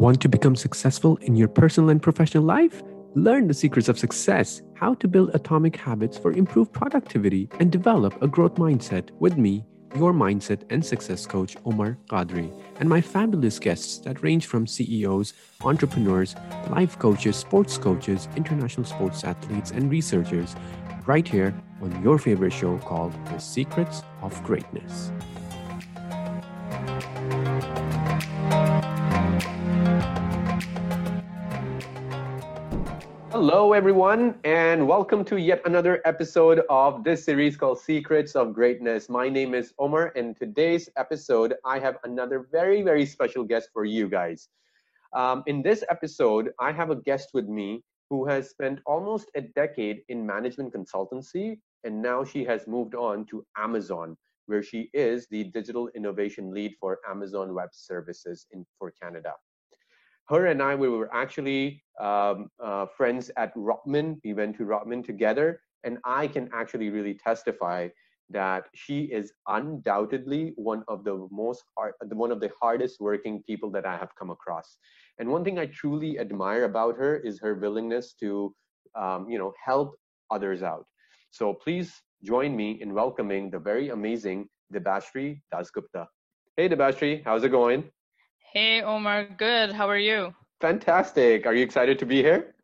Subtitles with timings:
[0.00, 2.82] Want to become successful in your personal and professional life?
[3.14, 8.22] Learn the secrets of success, how to build atomic habits for improved productivity, and develop
[8.22, 9.62] a growth mindset with me,
[9.94, 15.34] your mindset and success coach, Omar Qadri, and my fabulous guests that range from CEOs,
[15.62, 16.34] entrepreneurs,
[16.70, 20.56] life coaches, sports coaches, international sports athletes, and researchers,
[21.04, 25.12] right here on your favorite show called The Secrets of Greatness.
[33.50, 39.08] Hello, everyone, and welcome to yet another episode of this series called Secrets of Greatness.
[39.08, 43.84] My name is Omar, and today's episode, I have another very, very special guest for
[43.84, 44.48] you guys.
[45.16, 49.40] Um, in this episode, I have a guest with me who has spent almost a
[49.40, 55.26] decade in management consultancy, and now she has moved on to Amazon, where she is
[55.26, 59.32] the digital innovation lead for Amazon Web Services in, for Canada
[60.30, 64.18] her and I we were actually um, uh, friends at Rotman.
[64.24, 67.88] We went to Rotman together, and I can actually really testify
[68.30, 73.70] that she is undoubtedly one of the most hard, one of the hardest working people
[73.72, 74.76] that I have come across.
[75.18, 78.54] And one thing I truly admire about her is her willingness to,
[78.94, 79.96] um, you know, help
[80.30, 80.86] others out.
[81.30, 86.06] So please join me in welcoming the very amazing Debashri Dasgupta.
[86.56, 87.84] Hey Debashri, how's it going?
[88.52, 89.24] Hey, Omar.
[89.38, 89.72] Good.
[89.72, 90.34] How are you?
[90.60, 91.46] Fantastic.
[91.46, 92.54] Are you excited to be here?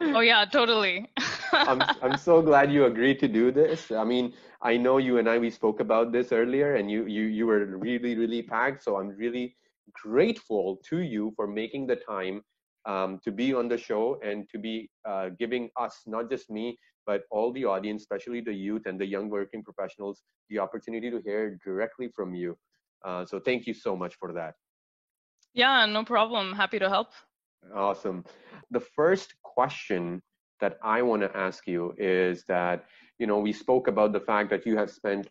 [0.00, 1.10] Oh, yeah, totally.
[1.52, 3.90] I'm, I'm so glad you agreed to do this.
[3.90, 7.24] I mean, I know you and I, we spoke about this earlier and you, you,
[7.24, 8.84] you were really, really packed.
[8.84, 9.56] So I'm really
[9.92, 12.42] grateful to you for making the time
[12.86, 16.78] um, to be on the show and to be uh, giving us, not just me,
[17.04, 21.20] but all the audience, especially the youth and the young working professionals, the opportunity to
[21.24, 22.56] hear directly from you.
[23.04, 24.54] Uh, so thank you so much for that.
[25.52, 26.54] Yeah, no problem.
[26.54, 27.08] Happy to help.
[27.74, 28.24] Awesome.
[28.70, 30.22] The first question
[30.60, 32.84] that I want to ask you is that,
[33.18, 35.28] you know, we spoke about the fact that you have spent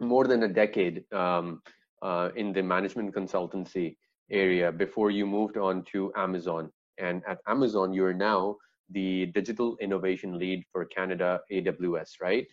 [0.00, 1.62] more than a decade um,
[2.02, 3.96] uh, in the management consultancy
[4.30, 6.70] area before you moved on to Amazon.
[6.98, 8.56] And at Amazon, you're now
[8.90, 12.46] the digital innovation lead for Canada AWS, right?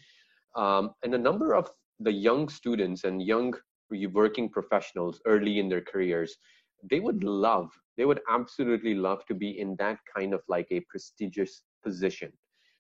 [0.56, 1.70] Um, and a number of
[2.00, 3.54] the young students and young
[4.14, 6.38] working professionals early in their careers
[6.90, 10.80] they would love they would absolutely love to be in that kind of like a
[10.90, 12.32] prestigious position.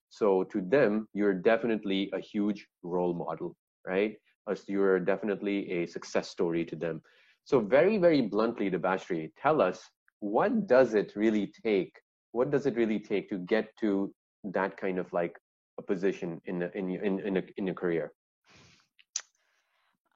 [0.09, 4.15] So to them you're definitely a huge role model right?
[4.49, 7.01] As you're definitely a success story to them.
[7.45, 9.79] So very very bluntly Debashri, tell us
[10.19, 11.93] what does it really take
[12.31, 14.13] what does it really take to get to
[14.43, 15.35] that kind of like
[15.79, 18.11] a position in a, in in in a, in a career?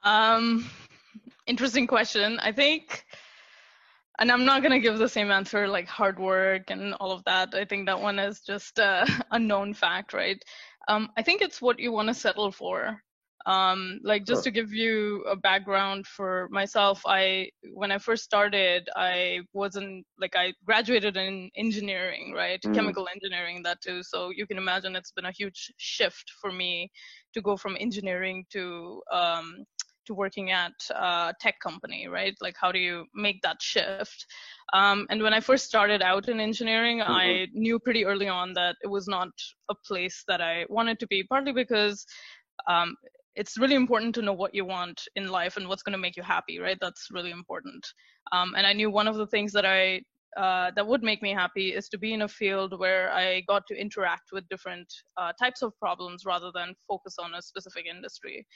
[0.02, 0.68] Um
[1.46, 2.38] interesting question.
[2.40, 3.04] I think,
[4.18, 7.54] and I'm not gonna give the same answer like hard work and all of that.
[7.54, 10.42] I think that one is just uh, a known fact, right?
[10.88, 13.00] Um, I think it's what you want to settle for.
[13.46, 14.50] Um, like just sure.
[14.50, 20.34] to give you a background for myself, I when I first started, I wasn't like
[20.34, 22.60] I graduated in engineering, right?
[22.60, 22.74] Mm.
[22.74, 24.02] Chemical engineering, that too.
[24.02, 26.90] So you can imagine it's been a huge shift for me
[27.34, 29.64] to go from engineering to um,
[30.06, 32.34] to working at a tech company, right?
[32.40, 34.26] Like, how do you make that shift?
[34.72, 37.12] Um, and when I first started out in engineering, mm-hmm.
[37.12, 39.28] I knew pretty early on that it was not
[39.70, 42.04] a place that I wanted to be, partly because
[42.68, 42.96] um,
[43.34, 46.16] it's really important to know what you want in life and what's going to make
[46.16, 46.78] you happy, right?
[46.80, 47.86] That's really important.
[48.32, 50.02] Um, and I knew one of the things that I
[50.36, 53.66] uh, that would make me happy is to be in a field where I got
[53.68, 58.46] to interact with different uh, types of problems rather than focus on a specific industry.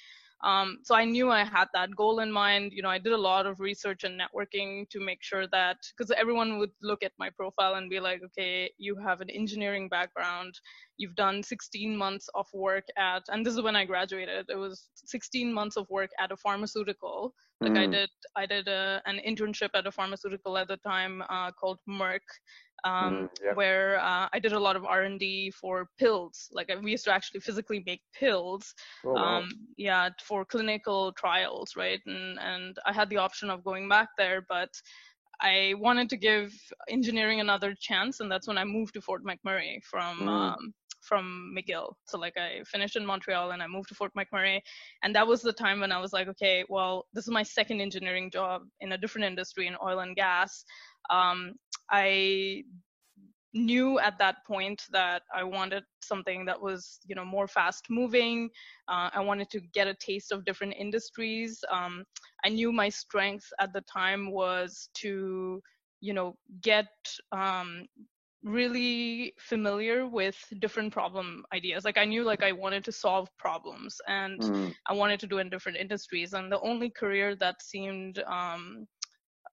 [0.42, 2.72] Um, so I knew I had that goal in mind.
[2.72, 6.10] You know, I did a lot of research and networking to make sure that because
[6.10, 10.54] everyone would look at my profile and be like, okay, you have an engineering background,
[10.96, 14.46] you've done 16 months of work at, and this is when I graduated.
[14.48, 17.34] It was 16 months of work at a pharmaceutical.
[17.60, 17.78] Like mm.
[17.78, 21.78] I did, I did a, an internship at a pharmaceutical at the time uh, called
[21.88, 22.20] Merck,
[22.84, 23.54] um, mm, yeah.
[23.54, 26.48] where uh, I did a lot of R&D for pills.
[26.52, 28.74] Like we used to actually physically make pills,
[29.04, 29.38] oh, wow.
[29.38, 32.00] um, yeah, for clinical trials, right?
[32.06, 34.70] And and I had the option of going back there, but
[35.42, 36.52] I wanted to give
[36.88, 40.20] engineering another chance, and that's when I moved to Fort McMurray from.
[40.20, 40.28] Mm.
[40.28, 41.94] Um, from McGill.
[42.06, 44.60] So like I finished in Montreal and I moved to Fort McMurray.
[45.02, 47.80] And that was the time when I was like, okay, well, this is my second
[47.80, 50.64] engineering job in a different industry in oil and gas.
[51.08, 51.54] Um,
[51.90, 52.64] I
[53.52, 58.48] knew at that point that I wanted something that was, you know, more fast moving.
[58.88, 61.58] Uh, I wanted to get a taste of different industries.
[61.70, 62.04] Um,
[62.44, 65.60] I knew my strength at the time was to
[66.00, 66.88] you know get
[67.32, 67.86] um,
[68.42, 73.96] really familiar with different problem ideas like i knew like i wanted to solve problems
[74.08, 74.74] and mm.
[74.88, 78.86] i wanted to do in different industries and the only career that seemed um,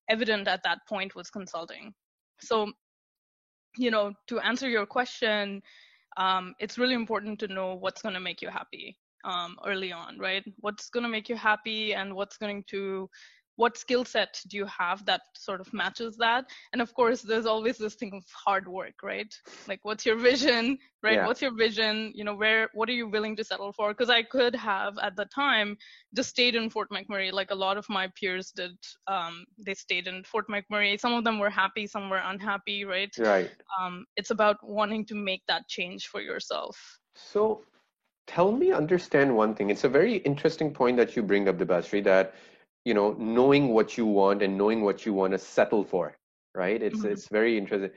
[0.10, 1.94] evident at that point was consulting
[2.40, 2.72] so
[3.78, 5.62] you know to answer your question
[6.18, 10.18] um, it's really important to know what's going to make you happy um, early on
[10.18, 10.44] right?
[10.62, 13.10] What's going to make you happy and what's going to
[13.58, 16.46] what skill set do you have that sort of matches that?
[16.72, 19.34] And of course there's always this thing of hard work right?
[19.68, 21.16] Like what's your vision right?
[21.16, 21.28] Yeah.
[21.28, 22.12] what's your vision?
[22.16, 23.90] You know where what are you willing to settle for?
[23.90, 25.78] Because i could have at the time
[26.16, 28.78] just stayed in fort mcmurray like a lot of my peers did
[29.08, 31.00] um, they stayed in fort mcmurray.
[31.00, 33.14] Some of them were happy some were unhappy right?
[33.18, 33.52] Right.
[33.80, 36.78] Um, it's about wanting to make that change for yourself.
[37.16, 37.64] So
[38.28, 39.70] tell me understand one thing.
[39.70, 42.36] It's a very interesting point that you bring up Debashree that
[42.88, 46.06] you know knowing what you want and knowing what you want to settle for
[46.58, 46.82] right?
[46.82, 47.14] It's mm-hmm.
[47.14, 47.92] it's very interesting.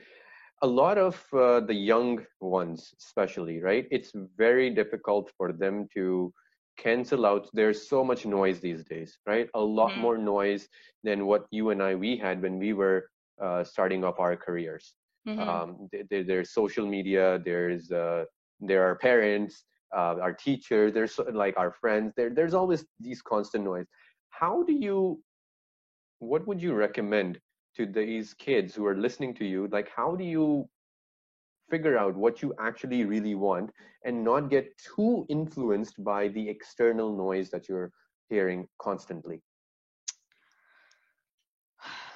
[0.61, 3.85] A lot of uh, the young ones especially right?
[3.91, 6.31] It's very difficult for them to
[6.77, 7.49] cancel out.
[7.53, 9.47] There's so much noise these days right?
[9.55, 10.01] A lot mm-hmm.
[10.01, 10.67] more noise
[11.03, 12.99] than what you and i we had when we were
[13.45, 14.93] uh, starting up our careers.
[15.27, 15.49] Mm-hmm.
[15.53, 15.69] um,
[16.09, 18.23] there, there's social media there's uh,
[18.69, 19.53] there are parents
[19.95, 23.85] uh, our teachers there's like our friends there, there's always these constant noise
[24.31, 25.21] how do you
[26.19, 27.39] what would you recommend
[27.75, 29.67] to these kids who are listening to you?
[29.71, 30.67] Like how do you
[31.69, 33.71] figure out what you actually really want
[34.03, 37.91] and not get too influenced by the external noise that you're
[38.29, 39.41] hearing constantly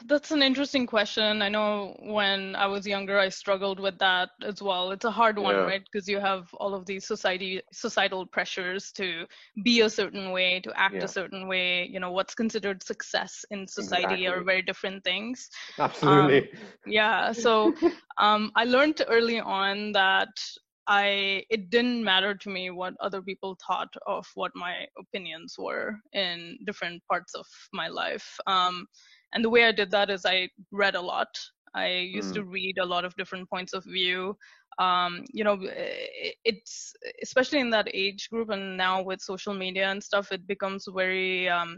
[0.07, 1.41] that's an interesting question.
[1.41, 4.91] I know when I was younger, I struggled with that as well.
[4.91, 5.61] It's a hard one, yeah.
[5.61, 5.83] right?
[5.83, 9.25] Because you have all of these society societal pressures to
[9.63, 11.03] be a certain way, to act yeah.
[11.03, 11.87] a certain way.
[11.91, 14.27] You know, what's considered success in society exactly.
[14.27, 15.49] are very different things.
[15.79, 16.51] Absolutely.
[16.51, 17.31] Um, yeah.
[17.31, 17.73] So
[18.17, 20.29] um, I learned early on that
[20.87, 25.97] I it didn't matter to me what other people thought of what my opinions were
[26.13, 28.37] in different parts of my life.
[28.45, 28.85] Um,
[29.35, 31.27] and the way i did that is i read a lot
[31.75, 32.35] i used mm.
[32.35, 34.35] to read a lot of different points of view
[34.77, 35.57] um, you know
[36.43, 40.85] it's especially in that age group and now with social media and stuff it becomes
[40.93, 41.77] very um,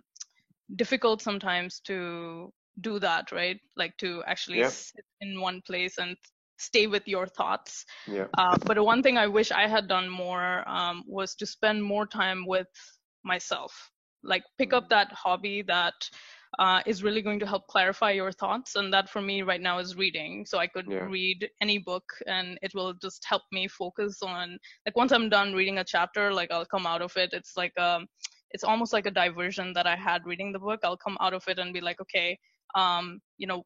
[0.75, 2.51] difficult sometimes to
[2.81, 4.69] do that right like to actually yeah.
[4.69, 6.15] sit in one place and
[6.59, 8.25] stay with your thoughts yeah.
[8.37, 12.07] Uh, but one thing i wish i had done more um, was to spend more
[12.07, 12.67] time with
[13.23, 13.91] myself
[14.23, 14.89] like pick up mm.
[14.89, 15.93] that hobby that
[16.59, 18.75] uh, is really going to help clarify your thoughts.
[18.75, 20.45] And that for me right now is reading.
[20.45, 21.05] So I could yeah.
[21.05, 25.53] read any book and it will just help me focus on, like, once I'm done
[25.53, 27.29] reading a chapter, like, I'll come out of it.
[27.33, 28.07] It's like, um,
[28.51, 30.79] it's almost like a diversion that I had reading the book.
[30.83, 32.39] I'll come out of it and be like, okay,
[32.75, 33.63] um, you know,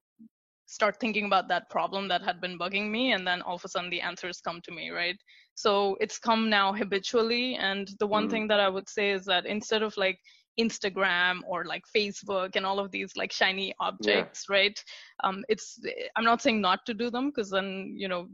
[0.72, 3.68] start thinking about that problem that had been bugging me and then all of a
[3.68, 5.18] sudden the answers come to me right
[5.54, 8.32] so it's come now habitually and the one mm.
[8.32, 10.18] thing that i would say is that instead of like
[10.59, 14.56] Instagram or like Facebook and all of these like shiny objects, yeah.
[14.56, 14.83] right?
[15.24, 15.80] Um, it's
[16.15, 18.27] I'm not saying not to do them because then you know,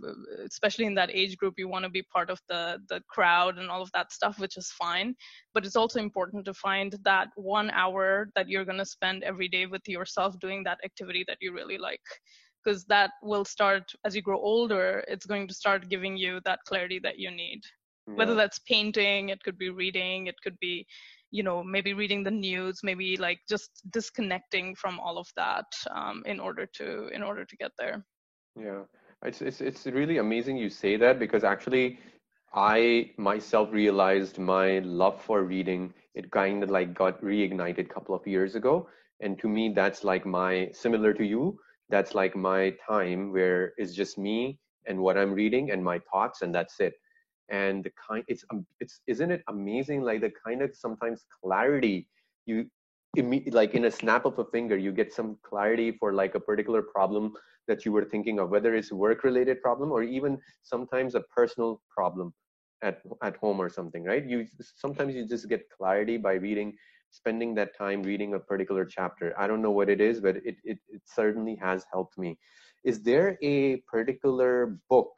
[0.46, 3.70] especially in that age group, you want to be part of the the crowd and
[3.70, 5.16] all of that stuff, which is fine.
[5.54, 9.66] But it's also important to find that one hour that you're gonna spend every day
[9.66, 12.02] with yourself doing that activity that you really like
[12.68, 16.60] because that will start as you grow older it's going to start giving you that
[16.68, 17.62] clarity that you need
[18.08, 18.16] yeah.
[18.16, 20.86] whether that's painting it could be reading it could be
[21.32, 26.24] you know maybe reading the news maybe like just disconnecting from all of that um,
[26.26, 28.06] in order to in order to get there.
[28.56, 28.84] Yeah.
[29.26, 32.00] It's, it's it's really amazing you say that because actually
[32.54, 38.16] i myself realized my love for reading it kind of like got reignited a couple
[38.16, 38.88] of years ago.
[39.20, 41.58] And to me that's like my similar to you
[41.90, 46.42] that's like my time where it's just me and what i'm reading and my thoughts
[46.42, 46.94] and that's it
[47.50, 52.08] and the kind it's um, it's isn't it amazing like the kind of sometimes clarity
[52.46, 52.66] you
[53.52, 56.82] like in a snap of a finger you get some clarity for like a particular
[56.82, 57.34] problem
[57.68, 61.82] that you were thinking of whether it's work related problem or even sometimes a personal
[61.90, 62.34] problem
[62.84, 64.26] at at home or something right?
[64.26, 66.76] You sometimes you just get clarity by reading
[67.10, 69.34] spending that time reading a particular chapter.
[69.40, 72.38] I don't know what it is but it it, it certainly has helped me.
[72.84, 75.12] Is there a particular book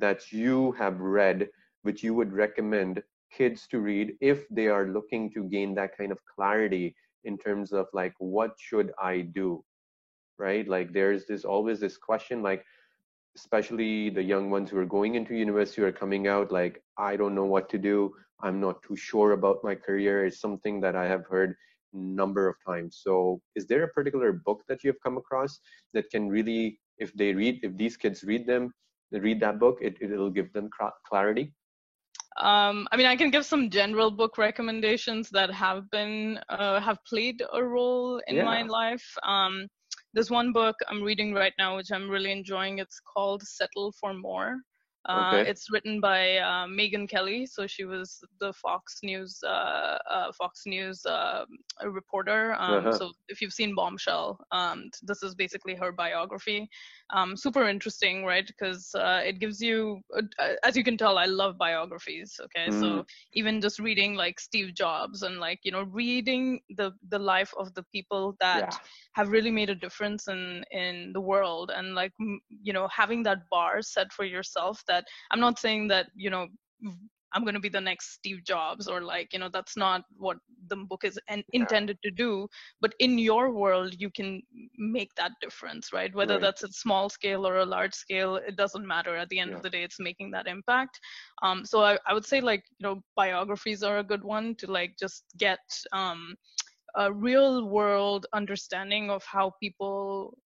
[0.00, 1.48] that you have read
[1.82, 3.02] which you would recommend
[3.32, 7.72] kids to read if they are looking to gain that kind of clarity in terms
[7.72, 9.62] of like what should i do
[10.38, 10.66] right?
[10.68, 12.64] Like there's this always this question like
[13.36, 17.34] especially the young ones who are going into university or coming out like i don't
[17.34, 18.12] know what to do.
[18.40, 20.24] I'm not too sure about my career.
[20.24, 21.56] Is something that i have heard
[21.92, 23.00] number of times.
[23.02, 25.58] So, is there a particular book that you have come across
[25.94, 28.72] that can really, if they read, if these kids read them,
[29.12, 30.70] read that book, it it'll give them
[31.08, 31.52] clarity?
[32.38, 36.98] Um, I mean, I can give some general book recommendations that have been uh, have
[37.04, 38.44] played a role in yeah.
[38.44, 39.04] my life.
[39.24, 39.66] Um,
[40.14, 42.78] there's one book I'm reading right now, which I'm really enjoying.
[42.78, 44.58] It's called Settle for More.
[45.08, 45.50] Uh, okay.
[45.50, 50.62] It's written by uh, Megyn Kelly, so she was the Fox News uh, uh Fox
[50.66, 51.44] News uh,
[51.84, 52.54] reporter.
[52.58, 52.92] Um, uh-huh.
[52.92, 56.68] So if you've seen Bombshell, um, this is basically her biography.
[57.10, 58.46] Um, super interesting, right?
[58.46, 60.00] Because uh, it gives you,
[60.62, 62.38] as you can tell, I love biographies.
[62.44, 62.80] Okay, mm.
[62.80, 67.52] so even just reading like Steve Jobs and like you know reading the the life
[67.58, 68.78] of the people that yeah.
[69.14, 72.12] have really made a difference in in the world and like
[72.62, 76.46] you know having that bar set for yourself that i'm not saying that you know
[77.32, 80.36] i'm going to be the next steve jobs or like you know that's not what
[80.68, 82.46] the book is en- intended to do
[82.80, 84.42] but in your world you can
[84.76, 86.42] make that difference right whether right.
[86.42, 89.56] that's a small scale or a large scale it doesn't matter at the end yeah.
[89.56, 90.98] of the day it's making that impact
[91.42, 94.70] um, so I, I would say like you know biographies are a good one to
[94.70, 95.58] like just get
[95.92, 96.34] um,
[96.96, 100.36] a real world understanding of how people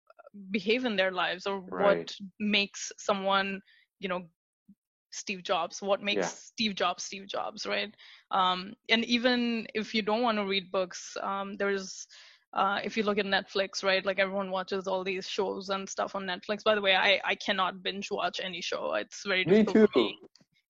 [0.50, 1.98] behave in their lives or right.
[1.98, 3.60] what makes someone
[4.00, 4.22] you know
[5.12, 6.26] Steve Jobs, what makes yeah.
[6.26, 7.94] Steve Jobs Steve Jobs, right?
[8.30, 12.06] Um, and even if you don't want to read books, um, there's
[12.54, 14.04] uh, if you look at Netflix, right?
[14.04, 16.62] Like everyone watches all these shows and stuff on Netflix.
[16.62, 18.94] By the way, I, I cannot binge watch any show.
[18.94, 19.86] It's very difficult me too.
[19.92, 20.18] for me.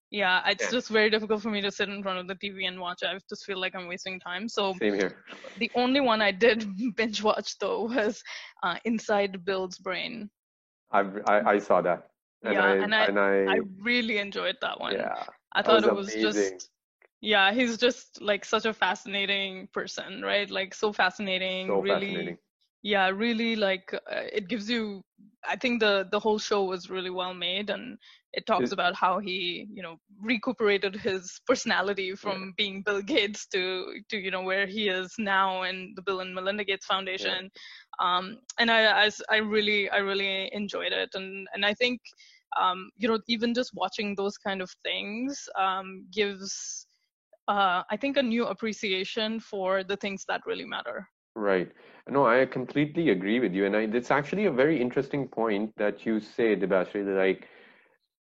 [0.09, 0.69] Yeah, it's yeah.
[0.69, 2.99] just very difficult for me to sit in front of the TV and watch.
[3.03, 4.47] I just feel like I'm wasting time.
[4.47, 5.23] So Same here.
[5.57, 8.21] The only one I did binge watch though was
[8.61, 10.29] uh, Inside Bill's Brain.
[10.91, 12.12] I've, I I saw that.
[12.43, 14.93] And yeah, I, and, I, and I, I really enjoyed that one.
[14.93, 15.23] Yeah,
[15.53, 16.31] I thought was it was amazing.
[16.31, 16.69] just
[17.23, 20.49] yeah, he's just like such a fascinating person, right?
[20.49, 22.07] Like so fascinating, so really.
[22.07, 22.37] Fascinating.
[22.85, 25.01] Yeah, really like uh, it gives you.
[25.47, 27.97] I think the the whole show was really well made, and
[28.33, 32.51] it talks it, about how he, you know, recuperated his personality from yeah.
[32.57, 36.35] being Bill Gates to to you know where he is now in the Bill and
[36.35, 37.49] Melinda Gates Foundation.
[37.49, 38.17] Yeah.
[38.17, 42.01] Um, and I, I I really I really enjoyed it, and and I think
[42.59, 46.87] um, you know even just watching those kind of things um, gives
[47.47, 51.07] uh, i think a new appreciation for the things that really matter.
[51.35, 51.71] Right.
[52.09, 56.05] No i completely agree with you and I, it's actually a very interesting point that
[56.05, 57.47] you say debashri that like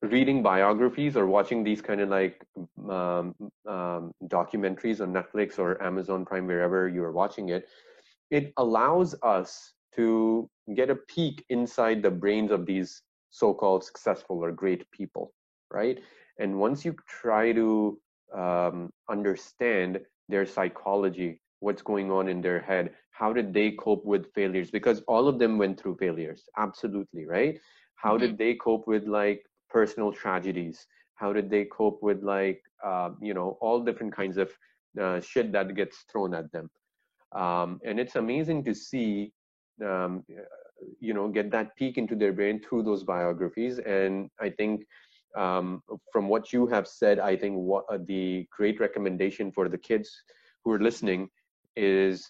[0.02, 2.44] reading biographies or watching these kind of like
[2.90, 3.36] um,
[3.68, 7.68] um, documentaries on netflix or amazon prime wherever you're watching it
[8.32, 14.52] it allows us to get a peek inside the brains of these so-called successful or
[14.52, 15.34] great people,
[15.72, 16.00] right?
[16.40, 18.00] And once you try to
[18.36, 24.34] um, understand their psychology, what's going on in their head, how did they cope with
[24.34, 24.72] failures?
[24.72, 27.60] Because all of them went through failures, absolutely, right?
[27.96, 28.28] How mm-hmm.
[28.28, 30.86] did they cope with like personal tragedies?
[31.16, 34.52] How did they cope with like uh, you know all different kinds of
[35.00, 36.70] uh, shit that gets thrown at them?
[37.32, 39.32] Um, and it's amazing to see
[39.86, 40.24] um,
[41.00, 43.80] you know get that peek into their brain through those biographies.
[43.80, 44.86] And i think
[45.38, 49.78] um, from what you have said i think what uh, the great recommendation for the
[49.78, 50.10] kids
[50.64, 51.30] who are listening
[51.78, 52.30] is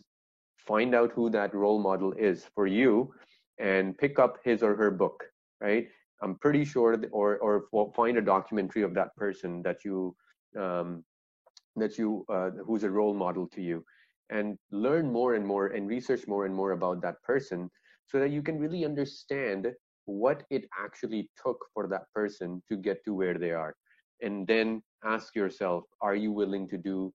[0.57, 3.11] find out who that role model is for you
[3.59, 5.23] and pick up his or her book
[5.61, 5.87] right?
[6.21, 10.15] I'm pretty sure that, or or find a documentary of that person that you
[10.59, 11.03] um,
[11.75, 13.85] that you uh, who's a role model to you
[14.29, 17.69] and learn more and more and research more and more about that person
[18.11, 19.67] so that you can really understand
[20.05, 23.73] what it actually took for that person to get to where they are.
[24.21, 27.13] And then ask yourself are you willing to do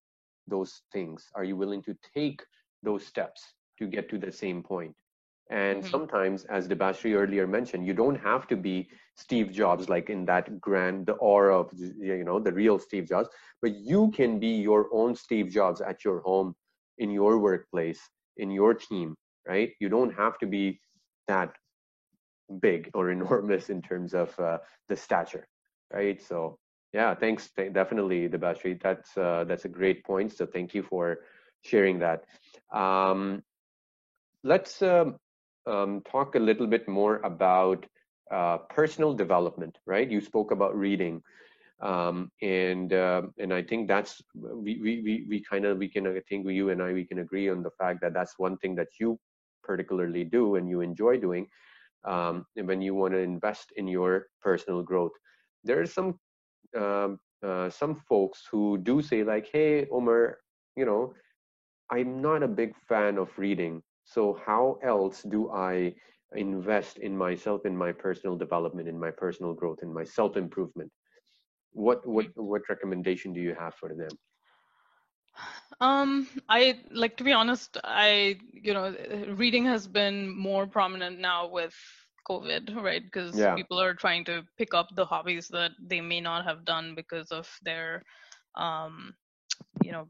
[0.48, 1.26] those things?
[1.34, 2.40] Are you willing to take
[2.82, 3.42] those steps
[3.78, 4.94] to get to the same point?
[5.50, 5.90] And mm-hmm.
[5.90, 10.60] sometimes as debashri earlier mentioned you don't have to be steve jobs like in that
[10.60, 13.28] grand the aura of you know the real steve jobs
[13.62, 16.52] but you can be your own steve jobs at your home
[16.98, 18.00] in your workplace
[18.38, 19.14] in your team
[19.46, 20.80] right you don't have to be
[21.28, 21.52] that
[22.60, 25.46] big or enormous in terms of uh, the stature,
[25.92, 26.22] right?
[26.22, 26.58] So
[26.92, 28.80] yeah, thanks, definitely, Debashri.
[28.80, 30.32] That's uh, that's a great point.
[30.32, 31.18] So thank you for
[31.62, 32.24] sharing that.
[32.72, 33.42] Um,
[34.44, 35.16] let's um,
[35.66, 37.84] um, talk a little bit more about
[38.30, 40.08] uh, personal development, right?
[40.10, 41.22] You spoke about reading,
[41.82, 46.06] um, and uh, and I think that's we we we, we kind of we can
[46.06, 48.74] I think you and I we can agree on the fact that that's one thing
[48.76, 49.18] that you
[49.66, 51.46] particularly do and you enjoy doing
[52.06, 55.12] um, when you want to invest in your personal growth.
[55.64, 56.18] There are some
[56.76, 60.38] um, uh, some folks who do say like, "Hey, Omar,
[60.76, 61.14] you know,
[61.90, 63.82] I'm not a big fan of reading.
[64.04, 65.94] So how else do I
[66.34, 70.90] invest in myself, in my personal development, in my personal growth, in my self improvement?
[71.72, 74.14] What what what recommendation do you have for them?
[75.80, 77.76] Um, I like to be honest.
[77.84, 78.94] I you know,
[79.28, 81.74] reading has been more prominent now with
[82.28, 83.02] COVID, right?
[83.04, 83.54] Because yeah.
[83.54, 87.30] people are trying to pick up the hobbies that they may not have done because
[87.30, 88.02] of their
[88.56, 89.14] um,
[89.86, 90.06] you know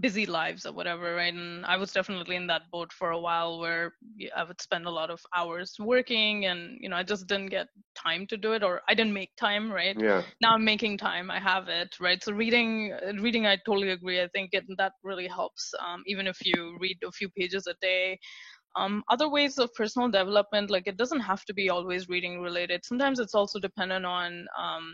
[0.00, 1.34] busy lives or whatever right?
[1.34, 3.92] And i was definitely in that boat for a while where
[4.36, 7.68] i would spend a lot of hours working and you know i just didn't get
[8.06, 9.96] time to do it or i didn't make time right?
[9.98, 10.22] Yeah.
[10.42, 12.22] Now i'm making time i have it right?
[12.24, 12.92] So reading
[13.26, 14.20] reading i totally agree.
[14.22, 17.74] I think it, that really helps um, even if you read a few pages a
[17.80, 18.18] day.
[18.76, 22.84] Um, other ways of personal development like it doesn't have to be always reading related.
[22.84, 24.84] Sometimes it's also dependent on um,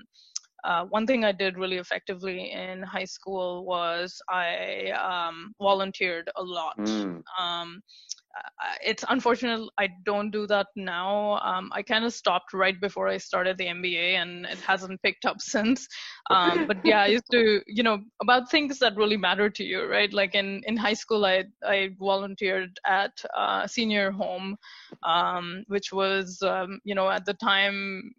[0.67, 6.43] uh, one thing I did really effectively in high school was I um, volunteered a
[6.43, 6.77] lot.
[6.79, 7.23] Mm.
[7.39, 7.83] Um,
[8.85, 11.39] it's unfortunate I don't do that now.
[11.39, 15.25] Um, I kind of stopped right before I started the MBA, and it hasn't picked
[15.25, 15.87] up since.
[16.31, 19.87] Um, but yeah, I used to, you know, about things that really matter to you,
[19.87, 20.13] right?
[20.13, 24.57] Like in in high school, I I volunteered at uh, senior home,
[25.03, 28.13] um, which was, um, you know, at the time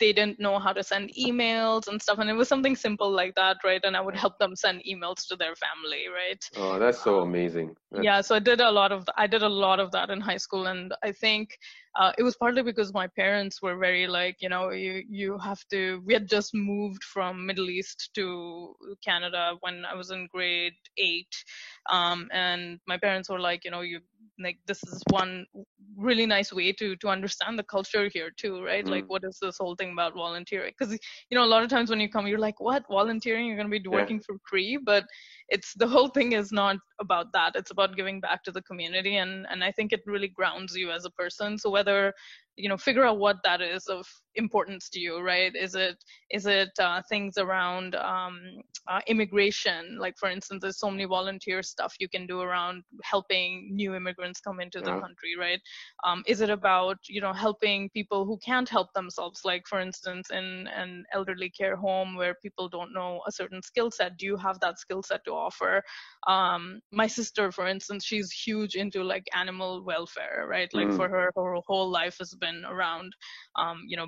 [0.00, 3.34] they didn't know how to send emails and stuff and it was something simple like
[3.34, 3.80] that right?
[3.84, 6.42] And i would help them send emails to their family right?
[6.56, 7.76] Oh that's so um, amazing.
[7.92, 8.04] That's...
[8.04, 10.38] yeah so i did a lot of i did a lot of that in high
[10.38, 11.58] school and i think
[11.98, 15.60] uh, it was partly because my parents were very like you know you you have
[15.70, 20.72] to we had just moved from middle east to canada when i was in grade
[20.98, 21.34] eight.
[21.90, 24.00] Um, and my parents were like you know you
[24.38, 25.46] like this is one
[25.96, 28.84] really nice way to to understand the culture here too right?
[28.84, 28.90] Mm.
[28.90, 30.72] like what is this whole thing about volunteering?
[30.78, 32.84] Because you know a lot of times when you come you're like what?
[32.88, 33.46] Volunteering?
[33.46, 34.22] You're going to be working yeah.
[34.26, 34.78] for free?
[34.82, 35.04] But
[35.50, 37.56] it's the whole thing is not about that.
[37.56, 40.90] It's about giving back to the community and and i think it really grounds you
[40.90, 41.58] as a person.
[41.58, 42.14] So whether
[42.56, 45.52] you know figure out what that is of importance to you right?
[45.54, 45.96] Is it
[46.30, 48.40] is it uh, things around um,
[48.88, 49.98] uh, immigration?
[49.98, 54.40] Like for instance there's so many volunteer stuff you can do around helping new immigrants
[54.40, 55.60] come into the country right?
[56.04, 59.40] Um, is it about you know helping people who can't help themselves?
[59.44, 63.90] Like for instance in an elderly care home where people don't know a certain skill
[63.90, 65.82] set do you have that skill set to offer?
[66.26, 70.72] Um, my sister for instance she's huge into like animal welfare right?
[70.72, 70.96] Like mm.
[70.96, 73.12] for her her whole life has been around
[73.56, 74.06] um, you know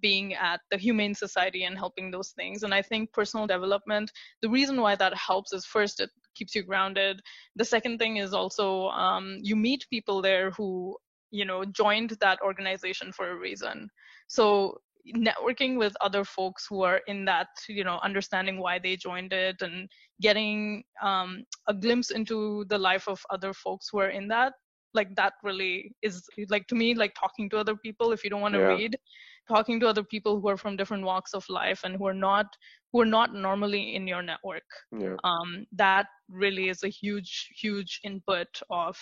[0.00, 2.62] being at the humane society and helping those things.
[2.62, 4.10] And i think personal development
[4.42, 7.20] the reason why that helps is first it keeps you grounded.
[7.56, 10.96] The second thing is also um, you meet people there who
[11.30, 13.88] you know joined that organization for a reason.
[14.28, 14.78] So
[15.14, 19.62] networking with other folks who are in that you know understanding why they joined it
[19.62, 19.88] and
[20.20, 24.52] getting um, a glimpse into the life of other folks who are in that
[24.96, 28.40] like that really is like to me like talking to other people if you don't
[28.40, 28.74] want to yeah.
[28.76, 28.98] read
[29.48, 32.46] talking to other people who are from different walks of life and who are not
[32.92, 34.64] who are not normally in your network
[34.98, 35.16] yeah.
[35.24, 38.96] um, that really is a huge huge input of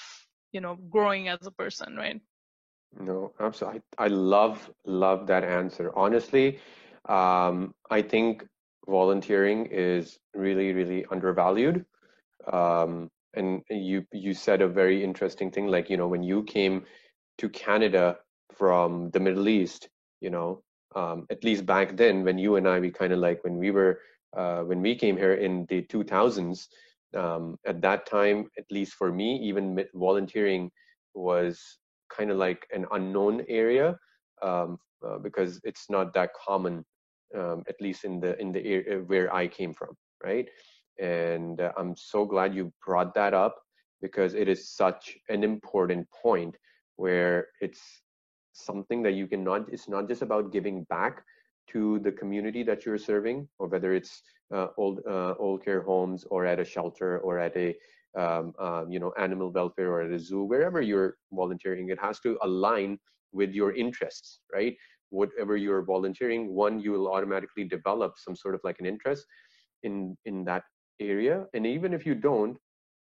[0.52, 2.20] you know growing as a person right
[3.00, 6.58] no absolutely i, I love love that answer honestly
[7.08, 8.44] um, i think
[8.86, 11.84] volunteering is really really undervalued
[12.52, 16.84] um, and you you said a very interesting thing like you know when you came
[17.38, 18.16] to canada
[18.52, 19.88] from the middle east
[20.20, 20.62] you know
[20.96, 23.70] um, at least back then when you and i we kind of like when we
[23.70, 24.00] were
[24.36, 26.66] uh, when we came here in the 2000s
[27.16, 30.70] um, at that time at least for me even volunteering
[31.14, 31.78] was
[32.10, 33.96] kind of like an unknown area
[34.42, 36.84] um, uh, because it's not that common
[37.36, 39.94] um, at least in the in the area where i came from
[40.24, 40.48] right
[41.00, 43.56] and uh, I'm so glad you brought that up
[44.00, 46.56] because it is such an important point
[46.96, 47.80] where it's
[48.52, 51.22] something that you cannot, it's not just about giving back
[51.70, 54.22] to the community that you're serving, or whether it's
[54.54, 57.74] uh, old uh, old care homes or at a shelter or at a
[58.16, 62.20] um, uh, you know animal welfare or at a zoo, wherever you're volunteering, it has
[62.20, 62.98] to align
[63.32, 64.76] with your interests, right?
[65.10, 69.24] Whatever you're volunteering, one you will automatically develop some sort of like an interest
[69.82, 70.64] in in that
[71.00, 72.58] area and even if you don't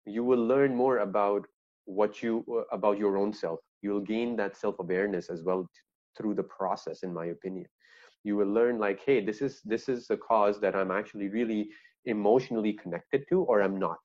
[0.06, 1.46] you will learn more about
[1.86, 3.60] what you uh, about your own self.
[3.82, 5.70] You'll gain that self-awareness as well t-
[6.18, 7.68] through the process in my opinion.
[8.24, 11.70] You will learn like hey this is this is a cause that i'm actually really
[12.06, 13.98] emotionally connected to or i'm not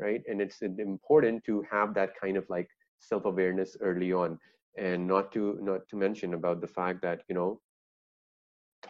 [0.00, 0.22] right?
[0.28, 4.38] And it's important to have that kind of like self-awareness early on
[4.78, 7.60] and not to not to mention about the fact that you know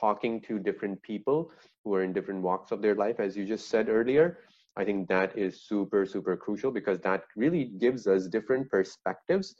[0.03, 1.51] talking to different people
[1.85, 4.39] who are in different walks of their life, as you just said earlier,
[4.77, 9.55] I think that is super, super crucial because that really gives us different perspectives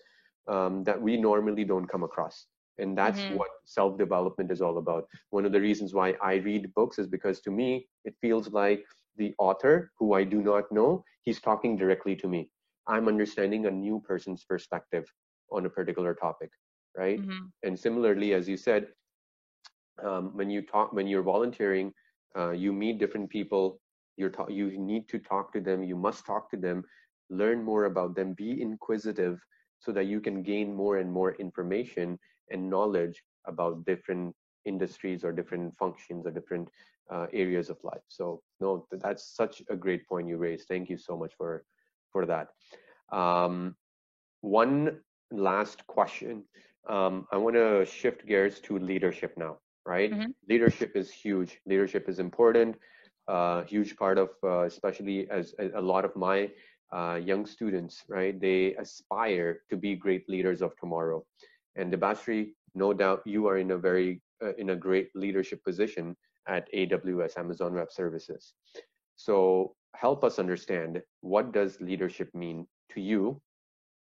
[0.49, 2.47] um, that we normally don't come across.
[2.79, 3.37] And that's mm-hmm.
[3.37, 5.05] what self development is all about.
[5.31, 8.85] One of the reasons why I read books is because to me, it feels like
[9.17, 12.51] the author, who I do not know, he's talking directly to me.
[12.89, 15.05] I'm understanding a new person's perspective
[15.53, 16.51] on a particular topic,
[16.97, 17.21] right?
[17.21, 17.45] Mm-hmm.
[17.63, 18.89] And similarly, as you said,
[20.05, 21.93] um, when you talk, when you're volunteering,
[22.37, 23.81] uh, you meet different people.
[24.17, 25.83] You're ta- you need to talk to them.
[25.83, 26.85] You must talk to them,
[27.31, 29.39] learn more about them, be inquisitive,
[29.79, 32.19] so that you can gain more and more information
[32.51, 34.35] and knowledge about different
[34.65, 36.69] industries or different functions or different
[37.13, 38.03] uh, areas of life.
[38.09, 40.69] So no, that's such a great point you raised.
[40.69, 41.65] Thank you so much for
[42.13, 42.49] for that.
[43.13, 43.75] Um,
[44.43, 46.45] one last question.
[46.89, 49.59] Um, I want to shift gears to leadership now.
[49.85, 50.31] Right, mm-hmm.
[50.49, 51.59] leadership is huge.
[51.67, 52.77] Leadership is important.
[53.27, 56.51] Uh, huge part of, uh, especially as a, lot of my
[56.93, 58.39] uh, young students, right?
[58.41, 61.25] They aspire to be great leaders of tomorrow.
[61.77, 66.17] And Debashree, no doubt you are in a very uh, in a great leadership position
[66.49, 68.55] at AWS, Amazon Web Services.
[69.17, 73.41] So help us understand what does leadership mean to you,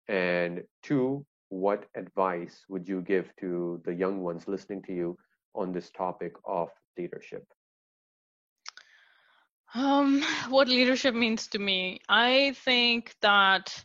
[0.08, 5.18] and two, what advice would you give to the young ones listening to you
[5.54, 7.44] on this topic of leadership?
[9.74, 13.84] Um, what leadership means to me, I think that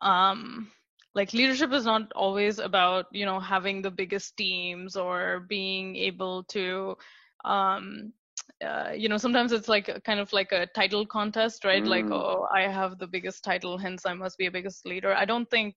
[0.00, 0.70] um,
[1.14, 6.44] like leadership is not always about you know having the biggest teams or being able
[6.44, 6.96] to
[7.44, 8.12] um,
[8.64, 11.88] uh, you know sometimes it's like a, kind of like a title contest right mm.
[11.88, 15.24] like oh i have the biggest title hence i must be a biggest leader i
[15.24, 15.74] don't think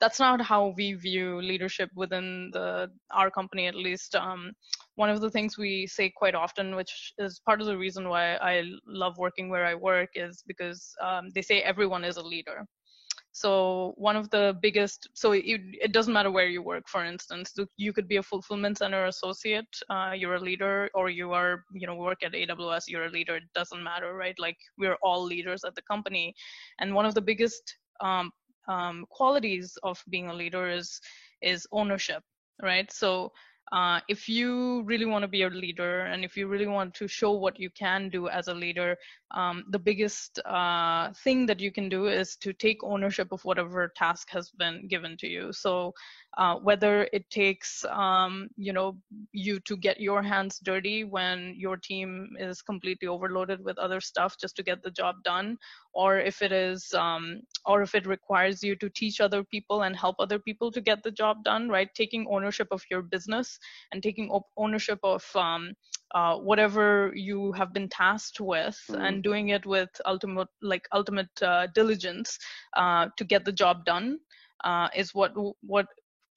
[0.00, 4.14] that's not how we view leadership within the our company at least.
[4.14, 4.52] Um,
[4.96, 8.34] one of the things we say quite often which is part of the reason why
[8.36, 12.66] i love working where i work is because um, they say everyone is a leader.
[13.32, 17.54] So one of the biggest so it, it doesn't matter where you work for instance
[17.76, 21.86] you could be a fulfillment center associate uh, you're a leader or you are you
[21.86, 24.38] know work at aws you're a leader it doesn't matter right?
[24.38, 26.34] Like we're all leaders at the company.
[26.80, 27.62] And one of the biggest
[28.00, 28.30] um,
[28.68, 31.00] um, qualities of being a leader is
[31.42, 32.22] is ownership
[32.62, 33.32] right so
[33.72, 37.06] uh, if you really want to be a leader and if you really want to
[37.06, 38.96] show what you can do as a leader,
[39.30, 43.92] um, the biggest uh, thing that you can do is to take ownership of whatever
[43.96, 45.52] task has been given to you.
[45.52, 45.94] So
[46.38, 48.96] uh, whether it takes um, you know
[49.32, 54.36] you to get your hands dirty when your team is completely overloaded with other stuff
[54.40, 55.58] just to get the job done
[55.92, 59.96] or if it is um, or if it requires you to teach other people and
[59.96, 63.58] help other people to get the job done right taking ownership of your business
[63.92, 65.72] and taking ownership of um,
[66.14, 69.00] uh, whatever you have been tasked with mm.
[69.00, 72.38] and doing it with ultimate like ultimate uh, diligence
[72.76, 74.18] uh, to get the job done
[74.64, 75.86] uh, is what what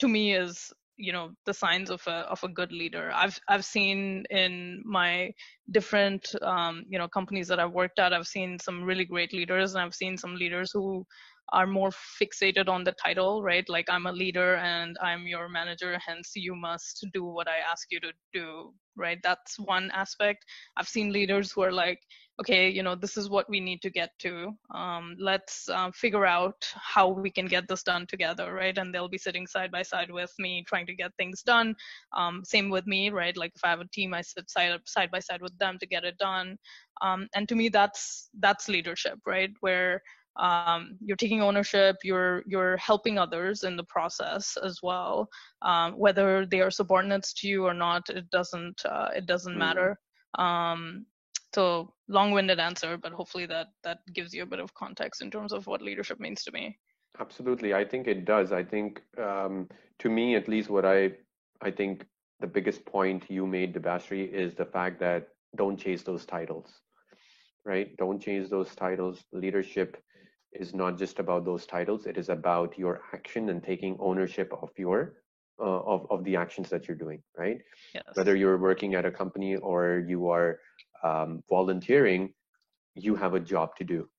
[0.03, 3.05] to me is you know the signs of a of a good leader.
[3.15, 5.31] I've i've seen in my
[5.71, 9.73] different um, you know companies that i've worked at i've seen some really great leaders
[9.73, 11.05] and i've seen some leaders who
[11.53, 13.67] are more fixated on the title right?
[13.69, 17.87] Like i'm a leader and i'm your manager hence you must do what i ask
[17.91, 19.19] you to do right?
[19.23, 20.45] That's one aspect.
[20.77, 21.99] I've seen leaders who are like
[22.39, 26.25] okay you know this is what we need to get to um, let's uh, figure
[26.25, 28.77] out how we can get this done together right?
[28.77, 31.75] And they'll be sitting side by side with me trying to get things done.
[32.15, 33.35] Um, same with me right?
[33.37, 35.85] Like if i have a team i sit side side by side with them to
[35.85, 36.57] get it done.
[37.01, 39.51] Um, and to me that's that's leadership right?
[39.59, 40.01] Where
[40.35, 45.27] um, you're taking ownership you're you're helping others in the process as well.
[45.61, 49.59] Um, whether they are subordinates to you or not it doesn't uh, it doesn't mm.
[49.59, 49.99] matter.
[50.39, 51.05] Um,
[51.53, 55.53] so long-winded answer, but hopefully that that gives you a bit of context in terms
[55.53, 56.77] of what leadership means to me.
[57.19, 58.51] Absolutely, I think it does.
[58.51, 61.11] I think um, to me, at least, what I
[61.61, 62.05] I think
[62.39, 66.81] the biggest point you made, Debashree, is the fact that don't chase those titles,
[67.65, 67.95] right?
[67.97, 69.23] Don't chase those titles.
[69.31, 69.97] Leadership
[70.53, 72.05] is not just about those titles.
[72.05, 75.13] It is about your action and taking ownership of your
[75.59, 77.59] uh, of of the actions that you're doing, right?
[77.93, 78.03] Yes.
[78.15, 80.59] Whether you're working at a company or you are
[81.03, 82.33] um, volunteering,
[82.95, 84.09] you have a job to do.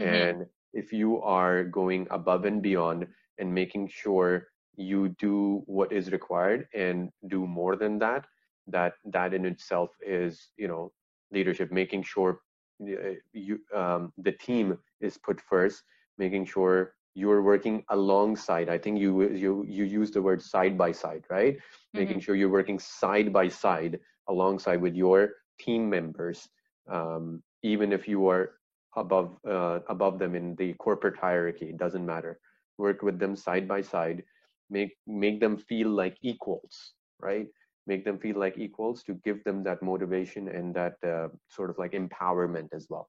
[0.00, 0.14] Mm-hmm.
[0.14, 3.06] And if you are going above and beyond
[3.38, 8.24] and making sure you do what is required and do more than that,
[8.68, 10.92] that that in itself is, you know,
[11.32, 11.70] leadership.
[11.72, 12.40] Making sure
[12.82, 15.82] uh, you um, the team is put first,
[16.16, 18.68] making sure you're working alongside.
[18.68, 21.56] I think you you you use the word side by side, right?
[21.56, 21.98] Mm-hmm.
[21.98, 25.30] Making sure you're working side by side alongside with your
[25.62, 26.48] team members,
[26.90, 28.50] um, even if you are
[28.96, 31.70] above uh, above them in the corporate hierarchy.
[31.70, 32.38] It doesn't matter.
[32.78, 34.22] Work with them side by side.
[34.70, 37.48] Make make them feel like equals, right?
[37.86, 41.78] Make them feel like equals to give them that motivation and that uh, sort of
[41.78, 43.08] like empowerment as well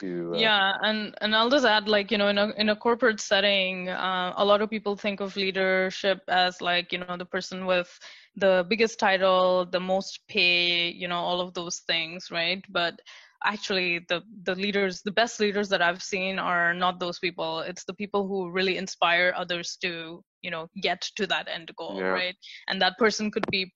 [0.00, 2.76] to uh, yeah and and i'll just add like you know in a in a
[2.76, 7.24] corporate setting uh, a lot of people think of leadership as like you know the
[7.24, 7.98] person with
[8.38, 12.64] the biggest title the most pay you know all of those things right?
[12.68, 13.00] But
[13.44, 17.60] actually the the leaders the best leaders that i've seen are not those people.
[17.60, 21.98] It's the people who really inspire others to you know get to that end goal
[21.98, 22.06] yeah.
[22.06, 22.36] right?
[22.68, 23.72] And that person could be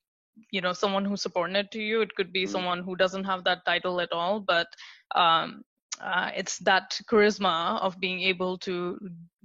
[0.51, 2.01] you know someone who's subordinate to you.
[2.01, 2.53] It could be mm-hmm.
[2.53, 4.41] someone who doesn't have that title at all.
[4.41, 4.67] But
[5.15, 5.63] um,
[6.01, 8.99] uh, it's that charisma of being able to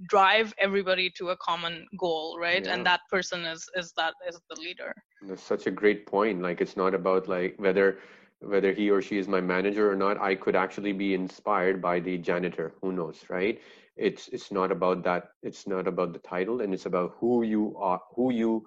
[0.08, 2.64] drive everybody to a common goal right?
[2.64, 2.74] Yeah.
[2.74, 4.94] and that person is is that is the leader.
[5.22, 6.42] That's such a great point.
[6.42, 7.98] Like it's not about like whether
[8.40, 10.20] whether he or she is my manager or not.
[10.20, 12.74] I could actually be inspired by the janitor.
[12.80, 13.60] Who knows right?
[13.96, 15.30] It's it's not about that.
[15.42, 18.66] It's not about the title and it's about who you are who you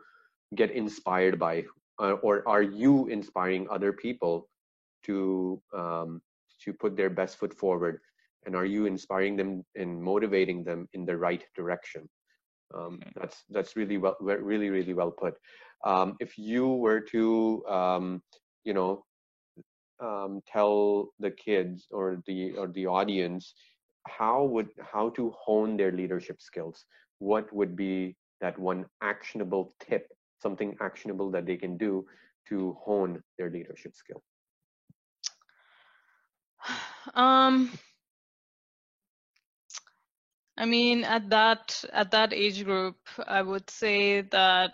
[0.56, 1.64] get inspired by
[2.00, 4.50] uh, or are you inspiring other people
[5.04, 6.22] to um,
[6.64, 8.00] to put their best foot forward?
[8.46, 12.10] And are you inspiring them and motivating them in the right direction?
[12.74, 15.36] Um, that's that's really well really really well put.
[15.84, 18.24] Um, if you were to um,
[18.64, 19.06] you know
[20.00, 23.54] um, tell the kids or the or the audience
[24.08, 26.86] how would how to hone their leadership skills?
[27.20, 30.08] What would be that one actionable tip
[30.42, 32.06] something actionable that they can do
[32.50, 34.24] to hone their leadership skill
[37.14, 37.72] um,
[40.58, 44.74] I mean, at that at that age group, I would say that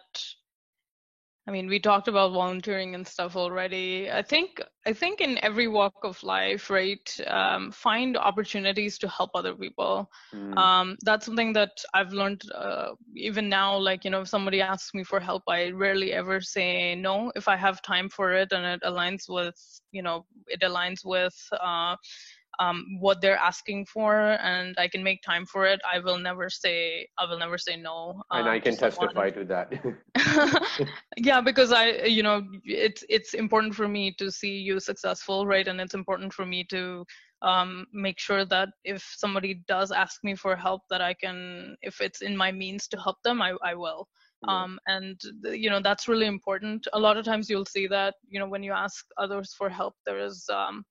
[1.48, 4.12] I mean, we talked about volunteering and stuff already.
[4.12, 9.32] I think I think in every walk of life, right, um, find opportunities to help
[9.34, 10.12] other people.
[10.36, 10.58] Mm.
[10.58, 13.78] Um, that's something that I've learned uh, even now.
[13.78, 17.48] Like you know, if somebody asks me for help, I rarely ever say no if
[17.48, 19.56] I have time for it and it aligns with
[19.92, 21.36] you know it aligns with.
[21.54, 21.96] Uh,
[22.60, 26.50] um, what they're asking for and I can make time for it, I will never
[26.50, 28.22] say I will never say no.
[28.32, 29.74] Um, and I can testify to that.
[31.18, 35.68] yeah, because I you know it's it's important for me to see you successful, right?
[35.68, 37.06] And it's important for me to
[37.42, 42.02] um, make sure that if somebody does ask me for help, that I can, if
[42.02, 44.08] it's in my means to help them, I I will.
[44.48, 46.88] Um, and you know that's really important.
[46.94, 49.96] A lot of times you'll see that you know when you ask others for help,
[50.06, 50.84] there is um,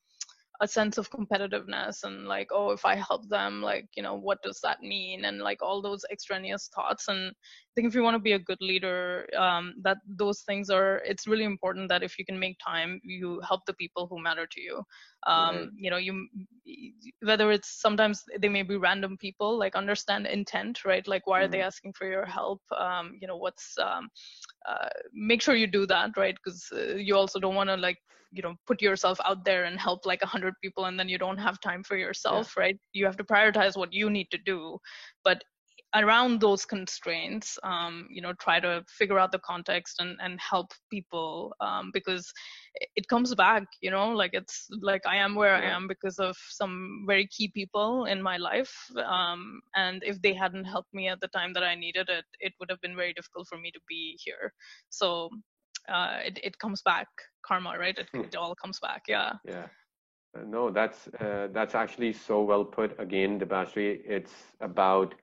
[0.61, 4.43] a sense of competitiveness and like oh if i help them like you know what
[4.43, 5.25] does that mean?
[5.25, 7.09] And like all those extraneous thoughts.
[7.09, 7.33] And
[7.77, 11.27] think if you want to be a good leader um, that those things are it's
[11.27, 14.61] really important that if you can make time you help the people who matter to
[14.61, 14.83] you
[15.27, 15.69] um, right.
[15.77, 16.27] you know you
[17.23, 21.43] whether it's sometimes they may be random people like understand intent right like why are
[21.45, 21.53] mm-hmm.
[21.53, 24.09] they asking for your help um, you know what's um,
[24.69, 27.99] uh, make sure you do that right because uh, you also don't want to like
[28.33, 31.19] you know put yourself out there and help like a hundred people and then you
[31.19, 32.63] don't have time for yourself yeah.
[32.63, 34.79] right you have to prioritize what you need to do
[35.25, 35.43] but
[35.97, 40.73] around those constraints um, you know try to figure out the context and, and help
[40.91, 42.33] people um, because
[42.95, 45.69] it comes back you know like it's like i am where yeah.
[45.71, 50.35] i am because of some very key people in my life um, and if they
[50.35, 53.13] hadn't helped me at the time that i needed it it would have been very
[53.13, 54.53] difficult for me to be here.
[54.91, 55.31] So
[55.89, 57.09] uh, it, it comes back
[57.47, 57.97] karma right?
[57.99, 58.21] It, hmm.
[58.21, 59.33] it all comes back yeah.
[59.45, 59.67] Yeah.
[60.37, 62.99] Uh, no that's uh, that's actually so well put.
[62.99, 65.15] Again debashri it's about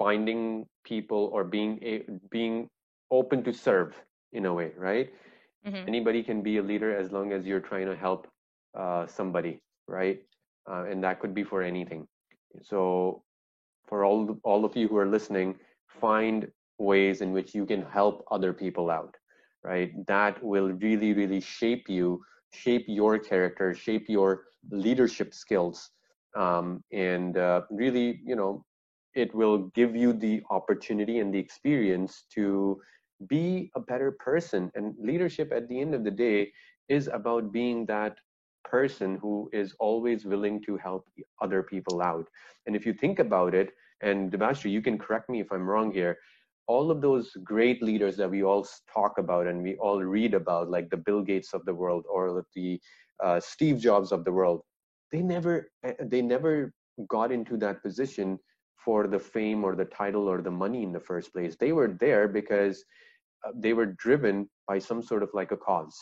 [0.00, 2.68] finding people or being a, being
[3.12, 3.94] open to serve
[4.32, 5.10] in a way right?
[5.66, 5.88] Mm-hmm.
[5.88, 8.28] anybody can be a leader as long as you're trying to help
[8.78, 10.20] uh, somebody right?
[10.70, 12.06] Uh, and that could be for anything.
[12.62, 13.22] So
[13.88, 15.56] for all all of you who are listening
[15.88, 19.16] find ways in which you can help other people out
[19.64, 19.92] right?
[20.06, 25.90] That will really really shape you shape your character shape your leadership skills
[26.36, 28.64] um, and uh, really you know
[29.14, 32.80] it will give you the opportunity and the experience to
[33.28, 34.70] be a better person.
[34.74, 36.52] And leadership at the end of the day
[36.88, 38.16] is about being that
[38.64, 41.06] person who is always willing to help
[41.40, 42.26] other people out.
[42.66, 43.70] And if you think about it
[44.02, 46.18] and Debashri, you can correct me if I'm wrong here
[46.66, 50.70] all of those great leaders that we all talk about and we all read about,
[50.70, 52.80] like the Bill Gates of the world or the
[53.22, 54.62] uh, Steve Jobs of the world,
[55.10, 56.72] they never eh, they never
[57.08, 58.38] got into that position
[58.84, 61.56] for the fame or the title or the money in the first place.
[61.56, 62.84] They were there because
[63.46, 65.96] uh, they were driven by some sort of like a cause,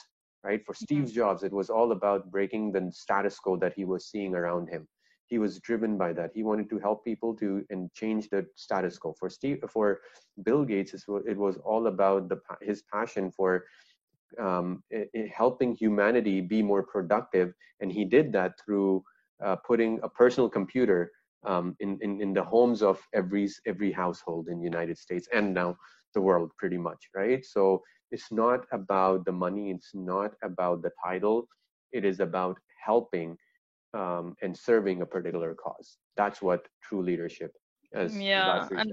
[0.44, 0.64] right?
[0.64, 1.14] For Steve Mm-hmm.
[1.14, 4.86] Jobs, it was all about breaking the status quo that he was seeing around him.
[5.26, 6.30] He was driven by that.
[6.34, 9.14] He wanted to help people to and change the status quo.
[9.18, 10.00] For Steve, for
[10.42, 13.64] Bill Gates, it was all about the his passion for
[14.40, 19.02] um, it, it helping humanity be more productive, and he did that through
[19.44, 21.10] uh, putting a personal computer
[21.46, 25.54] um, in, in in the homes of every every household in the United States and
[25.54, 25.76] now
[26.14, 27.44] the world, pretty much, right?
[27.44, 29.70] So it's not about the money.
[29.70, 31.48] It's not about the title.
[31.92, 33.36] It is about helping
[33.94, 35.98] um, and serving a particular cause.
[36.16, 37.52] That's what true leadership
[37.92, 38.14] is.
[38.14, 38.92] Yeah, and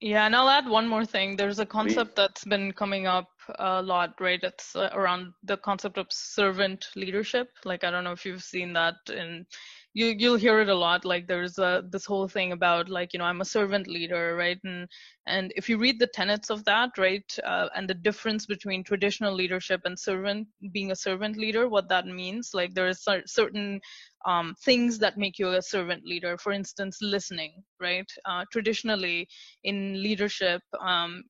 [0.00, 1.36] yeah, and I'll add one more thing.
[1.36, 2.16] There's a concept Please.
[2.16, 3.28] that's been coming up
[3.58, 4.40] a lot, right?
[4.42, 7.48] It's uh, around the concept of servant leadership.
[7.64, 9.46] Like I don't know if you've seen that in
[9.92, 13.18] you you'll hear it a lot like there's a, this whole thing about like you
[13.18, 14.58] know i'm a servant leader right?
[14.64, 14.88] And
[15.26, 19.34] and if you read the tenets of that right uh, and the difference between traditional
[19.34, 23.80] leadership and servant being a servant leader what that means like there is certain
[24.26, 26.36] um, things that make you a servant leader.
[26.38, 28.06] For instance listening right?
[28.24, 29.26] Uh, traditionally
[29.64, 31.24] in leadership um,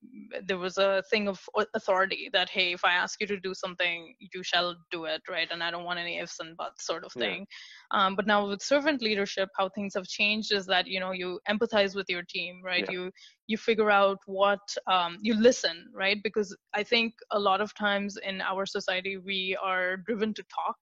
[0.45, 1.39] there was a thing of
[1.75, 5.47] authority that hey if i ask you to do something you shall do it right?
[5.51, 7.45] And i don't want any ifs and buts sort of thing.
[7.93, 8.05] Yeah.
[8.05, 11.39] um, but now with servant leadership how things have changed is that you know you
[11.49, 12.85] empathize with your team right?
[12.87, 12.91] Yeah.
[12.91, 13.11] you
[13.47, 16.17] you figure out what um, you listen right?
[16.23, 20.77] Because i think a lot of times in our society we are driven to talk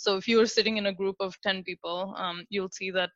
[0.00, 3.10] so if you are sitting in a group of 10 people um, you'll see that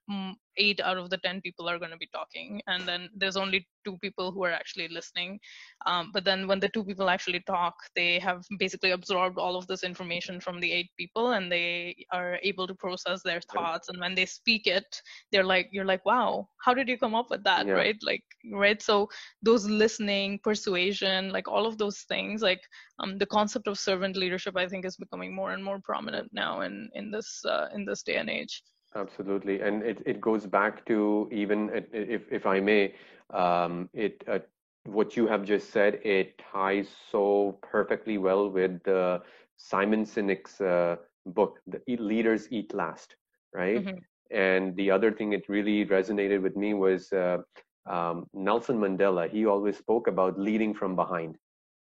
[0.57, 3.67] eight out of the 10 people are going to be talking and then there's only
[3.85, 5.39] two people who are actually listening.
[5.87, 9.67] Um, but then when the two people actually talk they have basically absorbed all of
[9.67, 13.89] this information from the eight people and they are able to process their thoughts.
[13.89, 15.01] And when they speak it
[15.33, 17.67] they're like you're like wow how did you come up with that?
[17.67, 17.75] Yeah.
[17.75, 17.97] right?
[18.03, 18.81] Like right?
[18.81, 19.09] So
[19.43, 22.61] those listening persuasion like all of those things like
[23.01, 26.63] um, the concept of servant leadership i think is becoming more and more prominent now
[26.63, 28.63] in in this uh, in this day and age
[28.95, 32.95] Absolutely, and it, it goes back to even uh, if if I may,
[33.31, 34.39] um, it uh,
[34.85, 36.01] what you have just said.
[36.05, 39.23] It ties so perfectly well with the
[39.57, 43.17] Simon Sinek's uh, book, "The Leaders Eat Last,"
[43.53, 43.85] right?
[43.85, 44.05] Mhm.
[44.31, 47.39] And the other thing it really resonated with me was uh,
[47.87, 49.29] um, Nelson Mandela.
[49.29, 51.37] He always spoke about leading from behind,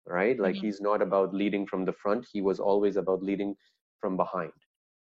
[0.07, 0.39] right?
[0.39, 0.61] Like Mhm.
[0.61, 2.27] he's not about leading from the front.
[2.33, 3.57] He was always about leading
[4.01, 4.53] from behind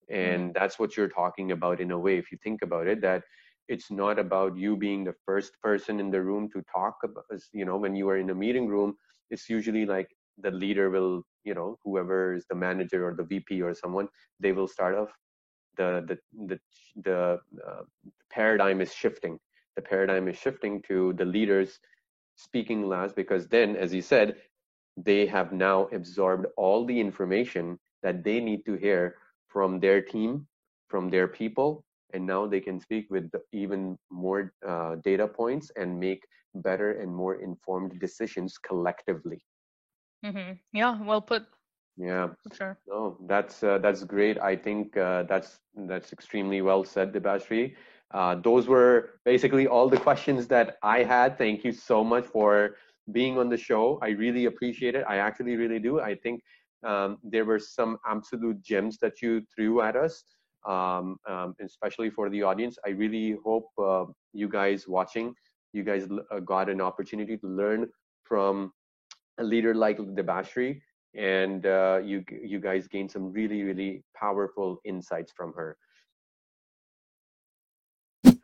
[0.10, 3.24] and that's what you're talking about in a way if you think about it that
[3.68, 7.66] it's not about you being the first person in the room to talk about you
[7.66, 8.96] know when you are in a meeting room
[9.32, 13.62] it's usually like the leader will you know whoever is the manager or the vp
[13.62, 14.08] or someone
[14.40, 15.10] they will start off
[15.78, 16.60] the the the,
[17.04, 17.84] the uh,
[18.32, 19.40] paradigm is shifting.
[19.76, 21.80] The paradigm is shifting to the leaders
[22.36, 24.36] speaking last because then as you said
[24.98, 29.16] they have now absorbed all the information that they need to hear
[29.56, 30.52] from their team,
[30.90, 36.00] from their people, and now they can speak with even more uh, data points and
[36.00, 36.24] make
[36.56, 39.46] better and more informed decisions collectively.
[40.24, 41.48] hmm Yeah, well put
[41.98, 42.82] Yeah, for sure.
[42.88, 44.40] no, that's uh, that's great.
[44.40, 47.76] I think uh, that's that's extremely well said, Debashri.
[48.14, 51.38] Uh, those were basically all the questions that I had.
[51.38, 52.76] Thank you so much for
[53.12, 54.00] being on the show.
[54.02, 55.06] I really appreciate it.
[55.08, 56.00] I actually really do.
[56.02, 56.42] I think
[56.84, 60.24] um, there were some absolute gems that you threw at us,
[60.68, 62.78] um, um, especially for the audience.
[62.86, 65.34] I really hope uh, you guys watching,
[65.74, 67.88] you guys uh, got an opportunity to learn
[68.24, 68.72] from
[69.40, 70.80] a leader like Debashri,
[71.16, 75.78] and uh, you you guys gained some really really powerful insights from her.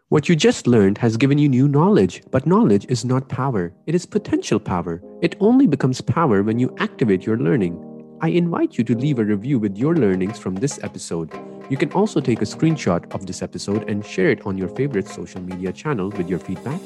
[0.09, 3.73] What you just learned has given you new knowledge, but knowledge is not power.
[3.87, 5.01] It is potential power.
[5.21, 7.90] It only becomes power when you activate your learning.
[8.23, 11.33] I invite you to leave a review with your learnings from this episode.
[11.71, 15.07] You can also take a screenshot of this episode and share it on your favorite
[15.07, 16.79] social media channel with your feedback,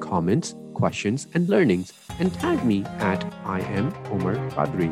[0.00, 4.90] comments, questions, and learnings, and tag me at I am Omar Qadri.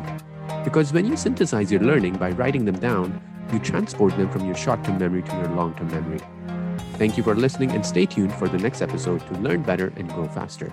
[0.63, 4.55] Because when you synthesize your learning by writing them down, you transport them from your
[4.55, 6.21] short term memory to your long term memory.
[6.93, 10.07] Thank you for listening and stay tuned for the next episode to learn better and
[10.13, 10.71] grow faster.